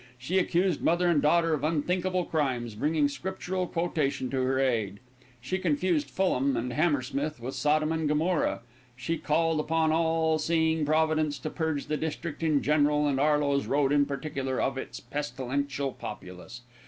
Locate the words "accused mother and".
0.39-1.21